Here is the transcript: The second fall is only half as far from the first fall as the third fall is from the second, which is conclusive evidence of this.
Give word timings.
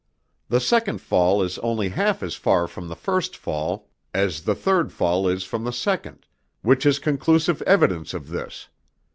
The 0.49 0.59
second 0.59 0.99
fall 0.99 1.43
is 1.43 1.59
only 1.59 1.89
half 1.89 2.23
as 2.23 2.33
far 2.33 2.67
from 2.67 2.87
the 2.87 2.95
first 2.95 3.37
fall 3.37 3.87
as 4.15 4.41
the 4.41 4.55
third 4.55 4.91
fall 4.91 5.27
is 5.27 5.43
from 5.43 5.63
the 5.63 5.71
second, 5.71 6.25
which 6.63 6.87
is 6.87 6.97
conclusive 6.97 7.61
evidence 7.67 8.15
of 8.15 8.29
this. 8.29 8.69